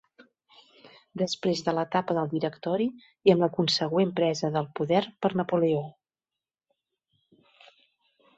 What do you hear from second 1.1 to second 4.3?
Després de l'etapa del directori i amb la consegüent